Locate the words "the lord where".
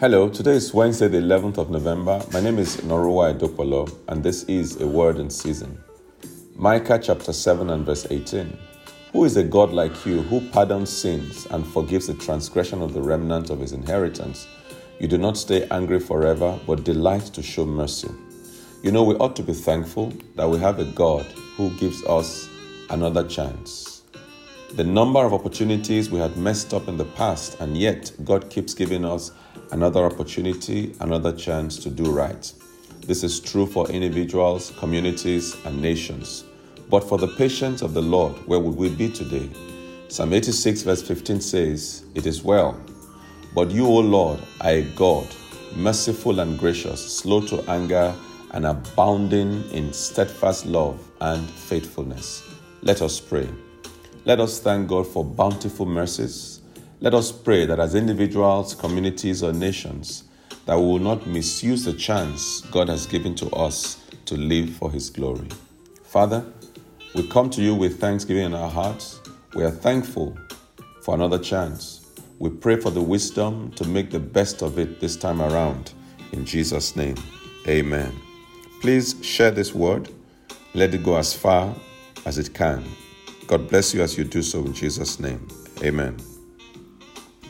37.94-38.58